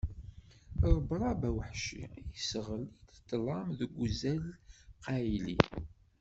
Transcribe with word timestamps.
Rebrab 0.89 1.41
aweḥci 1.49 2.03
iseɣli-d 2.37 3.07
ṭṭlam 3.19 3.67
deg 3.79 3.91
uzal 4.03 4.43
qqayli. 4.99 5.57